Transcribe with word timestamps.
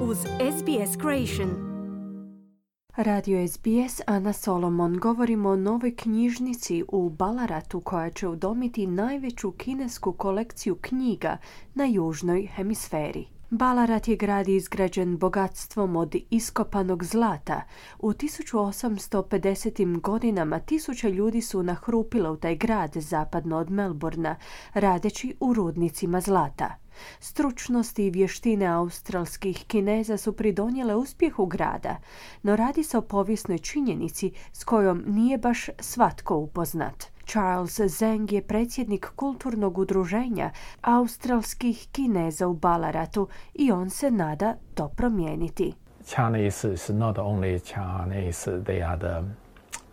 uz 0.00 0.18
SBS 0.18 1.00
Creation. 1.00 1.50
Radio 2.96 3.48
SBS 3.48 4.00
Ana 4.06 4.32
Solomon 4.32 4.98
govorimo 4.98 5.48
o 5.48 5.56
novoj 5.56 5.96
knjižnici 5.96 6.84
u 6.88 7.10
Balaratu 7.10 7.80
koja 7.80 8.10
će 8.10 8.28
udomiti 8.28 8.86
najveću 8.86 9.50
kinesku 9.50 10.12
kolekciju 10.12 10.76
knjiga 10.80 11.36
na 11.74 11.84
južnoj 11.84 12.48
hemisferi. 12.54 13.37
Balarat 13.50 14.08
je 14.08 14.16
grad 14.16 14.48
izgrađen 14.48 15.16
bogatstvom 15.16 15.96
od 15.96 16.16
iskopanog 16.30 17.04
zlata. 17.04 17.62
U 17.98 18.12
1850. 18.12 20.00
godinama 20.00 20.58
tisuće 20.58 21.10
ljudi 21.10 21.40
su 21.40 21.62
nahrupile 21.62 22.30
u 22.30 22.36
taj 22.36 22.56
grad 22.56 22.92
zapadno 22.94 23.56
od 23.56 23.70
Melburna, 23.70 24.36
radeći 24.74 25.36
u 25.40 25.54
rudnicima 25.54 26.20
zlata. 26.20 26.74
Stručnosti 27.20 28.06
i 28.06 28.10
vještine 28.10 28.66
australskih 28.66 29.64
kineza 29.66 30.16
su 30.16 30.32
pridonijele 30.32 30.96
uspjehu 30.96 31.46
grada, 31.46 31.96
no 32.42 32.56
radi 32.56 32.82
se 32.82 32.98
o 32.98 33.02
povijesnoj 33.02 33.58
činjenici 33.58 34.32
s 34.52 34.64
kojom 34.64 35.02
nije 35.06 35.38
baš 35.38 35.66
svatko 35.80 36.36
upoznat. 36.36 37.17
Charles 37.28 37.80
Zeng 37.80 38.32
je 38.32 38.42
predsjednik 38.42 39.06
kulturnog 39.16 39.78
udruženja 39.78 40.50
australskih 40.80 41.88
kineza 41.92 42.46
u 42.48 42.54
Balaratu 42.54 43.28
i 43.54 43.72
on 43.72 43.90
se 43.90 44.10
nada 44.10 44.54
to 44.74 44.88
promijeniti. 44.88 45.74
Chinese 46.04 46.72
is 46.72 46.88
not 46.88 47.18
only 47.18 47.60
Chinese, 47.60 48.62
they 48.64 48.82
are 48.82 48.98
the, 48.98 49.22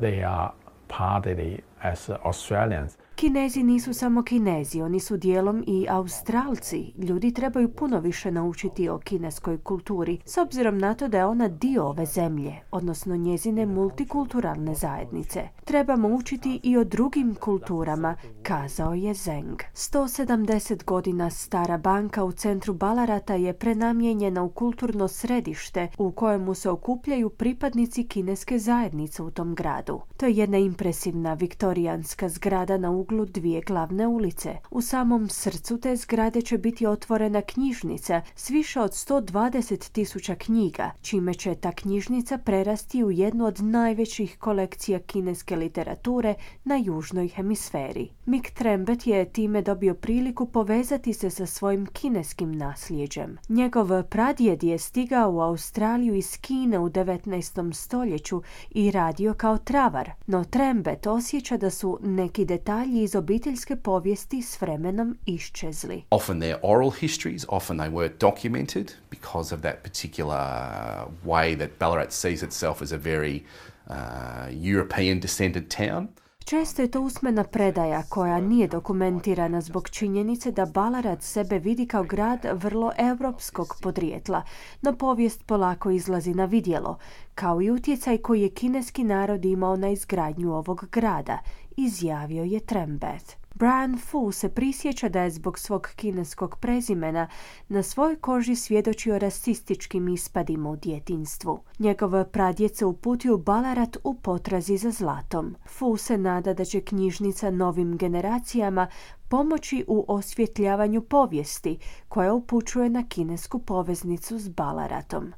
they 0.00 0.24
are 0.24 0.50
partly 0.88 1.58
as 1.82 2.10
Australians. 2.24 2.96
Kinezi 3.14 3.62
nisu 3.62 3.94
samo 3.94 4.22
kinezi, 4.22 4.82
oni 4.82 5.00
su 5.00 5.16
dijelom 5.16 5.64
i 5.66 5.86
australci. 5.90 6.92
Ljudi 6.98 7.34
trebaju 7.34 7.72
puno 7.74 8.00
više 8.00 8.30
naučiti 8.30 8.88
o 8.88 8.98
kineskoj 8.98 9.58
kulturi, 9.58 10.18
s 10.24 10.38
obzirom 10.38 10.78
na 10.78 10.94
to 10.94 11.08
da 11.08 11.18
je 11.18 11.26
ona 11.26 11.48
dio 11.48 11.84
ove 11.84 12.06
zemlje, 12.06 12.54
odnosno 12.70 13.16
njezine 13.16 13.66
multikulturalne 13.66 14.74
zajednice. 14.74 15.48
Trebamo 15.64 16.08
učiti 16.08 16.60
i 16.62 16.76
o 16.76 16.84
drugim 16.84 17.34
kulturama, 17.34 18.16
kazao 18.42 18.94
je 18.94 19.14
Zeng. 19.14 19.58
170 19.74 20.84
godina 20.84 21.30
stara 21.30 21.78
banka 21.78 22.24
u 22.24 22.32
centru 22.32 22.74
Balarata 22.74 23.34
je 23.34 23.52
prenamijenjena 23.52 24.42
u 24.42 24.48
kulturno 24.48 25.08
središte 25.08 25.88
u 25.98 26.10
kojemu 26.10 26.54
se 26.54 26.70
okupljaju 26.70 27.30
pripadnici 27.30 28.06
kineske 28.06 28.58
zajednice 28.58 29.22
u 29.22 29.30
tom 29.30 29.54
gradu. 29.54 30.00
To 30.16 30.26
je 30.26 30.36
jedna 30.36 30.58
impresivna 30.58 31.34
viktorijanska 31.34 32.28
zgrada 32.28 32.76
na 32.78 32.90
uglu 33.02 33.24
dvije 33.24 33.60
glavne 33.60 34.06
ulice. 34.06 34.56
U 34.70 34.80
samom 34.80 35.28
srcu 35.28 35.78
te 35.80 35.96
zgrade 35.96 36.42
će 36.42 36.58
biti 36.58 36.86
otvorena 36.86 37.42
knjižnica 37.42 38.22
s 38.36 38.50
više 38.50 38.80
od 38.80 38.90
120 38.90 39.92
tisuća 39.92 40.34
knjiga, 40.34 40.90
čime 41.02 41.34
će 41.34 41.54
ta 41.54 41.72
knjižnica 41.72 42.38
prerasti 42.38 43.04
u 43.04 43.10
jednu 43.10 43.44
od 43.44 43.60
najvećih 43.60 44.38
kolekcija 44.38 44.98
kineske 44.98 45.56
literature 45.56 46.34
na 46.64 46.76
južnoj 46.76 47.28
hemisferi. 47.28 48.08
Mick 48.26 48.50
Trembet 48.50 49.06
je 49.06 49.32
time 49.32 49.62
dobio 49.62 49.94
priliku 49.94 50.46
povezati 50.46 51.12
se 51.12 51.30
sa 51.30 51.46
svojim 51.46 51.86
kineskim 51.86 52.52
nasljeđem. 52.52 53.38
Njegov 53.48 54.02
pradjed 54.02 54.62
je 54.62 54.78
stigao 54.78 55.32
u 55.32 55.40
Australiju 55.40 56.14
iz 56.14 56.36
Kine 56.40 56.78
u 56.78 56.88
19. 56.88 57.72
stoljeću 57.72 58.42
i 58.70 58.90
radio 58.90 59.34
kao 59.34 59.58
travar, 59.58 60.10
no 60.26 60.44
Trembet 60.44 61.06
osjeća 61.06 61.56
da 61.56 61.70
su 61.70 61.98
neki 62.02 62.44
detalji 62.44 62.91
iz 63.00 63.14
obiteljske 63.14 63.76
povijesti 63.76 64.42
s 64.42 64.60
vremenom 64.60 65.16
iščezli. 65.26 66.02
Often 66.10 66.40
they're 66.40 66.58
oral 66.62 66.90
histories, 66.90 67.46
often 67.48 67.78
they 67.78 67.88
weren't 67.88 68.18
documented 68.18 68.92
because 69.10 69.54
of 69.54 69.62
that 69.62 69.82
particular 69.82 71.06
way 71.24 71.56
that 71.56 71.78
Ballarat 71.78 72.10
sees 72.10 72.42
itself 72.42 72.82
as 72.82 72.92
a 72.92 72.98
very 72.98 73.44
uh, 73.88 74.48
European 74.50 75.20
descended 75.20 75.70
town. 75.70 76.08
Često 76.44 76.82
je 76.82 76.90
to 76.90 77.00
usmena 77.00 77.44
predaja 77.44 78.02
koja 78.08 78.40
nije 78.40 78.68
dokumentirana 78.68 79.60
zbog 79.60 79.88
činjenice 79.90 80.52
da 80.52 80.66
Ballarat 80.66 81.22
sebe 81.22 81.58
vidi 81.58 81.86
kao 81.86 82.04
grad 82.04 82.46
vrlo 82.52 82.92
europskog 82.98 83.76
podrijetla, 83.82 84.42
no 84.82 84.92
povijest 84.92 85.46
polako 85.46 85.90
izlazi 85.90 86.34
na 86.34 86.44
vidjelo, 86.44 86.98
kao 87.34 87.62
i 87.62 87.70
utjecaj 87.70 88.18
koji 88.18 88.42
je 88.42 88.50
kineski 88.50 89.04
narod 89.04 89.44
imao 89.44 89.76
na 89.76 89.88
izgradnju 89.88 90.54
ovog 90.54 90.84
grada, 90.92 91.38
izjavio 91.76 92.44
je 92.44 92.60
Trembet. 92.60 93.41
Brian 93.62 93.98
Fu 93.98 94.32
se 94.32 94.48
prisjeća 94.48 95.08
da 95.08 95.22
je 95.22 95.30
zbog 95.30 95.58
svog 95.58 95.88
kineskog 95.96 96.56
prezimena 96.60 97.28
na 97.68 97.82
svojoj 97.82 98.16
koži 98.16 98.56
svjedočio 98.56 99.18
rasističkim 99.18 100.08
ispadima 100.08 100.70
u 100.70 100.76
djetinstvu. 100.76 101.60
Njegov 101.78 102.24
pradjec 102.24 102.78
se 102.78 102.84
uputio 102.84 103.38
Balarat 103.38 103.96
u 104.04 104.14
potrazi 104.14 104.76
za 104.76 104.90
zlatom. 104.90 105.56
Fu 105.68 105.96
se 105.96 106.18
nada 106.18 106.54
da 106.54 106.64
će 106.64 106.80
knjižnica 106.80 107.50
novim 107.50 107.96
generacijama 107.96 108.86
pomoći 109.28 109.84
u 109.88 110.04
osvjetljavanju 110.08 111.00
povijesti 111.00 111.78
koja 112.08 112.32
upućuje 112.32 112.90
na 112.90 113.04
kinesku 113.08 113.58
poveznicu 113.58 114.38
s 114.38 114.48
Balaratom. 114.48 115.32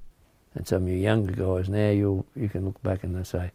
And 0.55 0.67
some 0.67 0.91
you 0.91 1.13
younger 1.13 1.37
guys 1.37 1.69
now, 1.69 2.03
you, 2.03 2.23
you 2.37 2.53
can 2.53 2.65
look 2.65 2.83
back 2.83 3.05
and 3.05 3.27
say, 3.27 3.49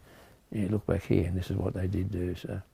yeah, 0.50 0.72
look 0.72 0.86
back 0.86 1.02
here 1.02 1.28
and 1.28 1.40
this 1.40 1.50
is 1.50 1.56
what 1.56 1.72
they 1.72 1.88
did 1.88 2.06
do. 2.10 2.34
So. 2.34 2.69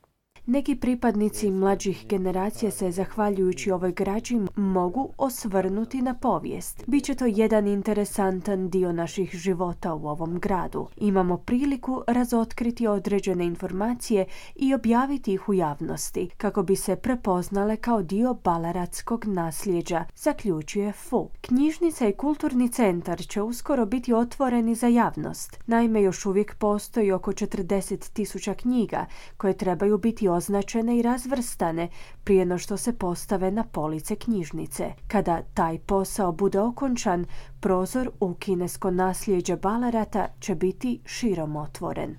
Neki 0.49 0.77
pripadnici 0.77 1.51
mlađih 1.51 2.07
generacija 2.09 2.71
se, 2.71 2.91
zahvaljujući 2.91 3.71
ovoj 3.71 3.93
građi, 3.93 4.41
mogu 4.57 5.13
osvrnuti 5.19 6.03
na 6.03 6.15
povijest. 6.15 6.85
Biće 6.87 7.15
to 7.15 7.27
jedan 7.27 7.67
interesantan 7.67 8.71
dio 8.71 8.93
naših 8.93 9.31
života 9.31 9.95
u 9.95 10.07
ovom 10.09 10.39
gradu. 10.39 10.87
Imamo 10.97 11.37
priliku 11.37 12.03
razotkriti 12.07 12.87
određene 12.87 13.47
informacije 13.47 14.27
i 14.57 14.75
objaviti 14.75 15.33
ih 15.33 15.49
u 15.49 15.55
javnosti, 15.55 16.29
kako 16.37 16.63
bi 16.63 16.77
se 16.77 16.97
prepoznale 16.97 17.77
kao 17.77 18.03
dio 18.03 18.35
balaratskog 18.45 19.25
nasljeđa, 19.25 20.05
zaključuje 20.17 20.93
FU. 20.93 21.29
Knjižnica 21.41 22.09
i 22.09 22.13
kulturni 22.13 22.69
centar 22.69 23.19
će 23.19 23.43
uskoro 23.43 23.87
biti 23.87 24.13
otvoreni 24.13 24.75
za 24.75 24.87
javnost. 24.87 25.59
Naime, 25.67 26.03
još 26.03 26.27
uvijek 26.27 26.55
postoji 26.55 27.13
oko 27.13 27.33
40 27.33 28.13
tisuća 28.13 28.55
knjiga 28.55 29.07
koje 29.37 29.57
trebaju 29.57 29.99
biti 29.99 30.29
označene 30.37 30.99
i 30.99 31.03
razvrstane 31.03 31.89
prije 32.25 32.47
no 32.47 32.59
što 32.59 32.77
se 32.77 32.99
postave 32.99 33.51
na 33.51 33.65
police 33.65 34.17
knjižnice. 34.17 34.93
Kada 35.09 35.43
taj 35.55 35.79
posao 35.79 36.33
bude 36.33 36.61
okončan, 36.61 37.27
prozor 37.61 38.11
u 38.21 38.35
kinesko 38.35 38.91
nasljeđe 38.91 39.57
Balarata 39.57 40.27
će 40.41 40.55
biti 40.55 41.01
širom 41.05 41.57
otvoren. 41.57 42.17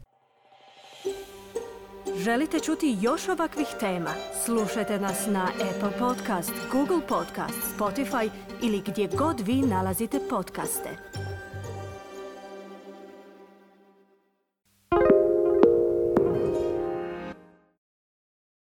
Želite 2.16 2.60
čuti 2.60 2.98
još 3.02 3.30
ovakvih 3.30 3.68
tema? 3.80 4.10
Slušajte 4.46 5.00
nas 5.00 5.28
na 5.28 5.44
Apple 5.44 6.00
Podcast, 6.00 6.54
Google 6.72 7.08
Podcast, 7.08 7.78
Spotify 7.78 8.30
ili 8.62 8.82
gdje 8.86 9.08
god 9.08 9.40
vi 9.40 9.62
nalazite 9.62 10.20
podcaste. 10.30 11.17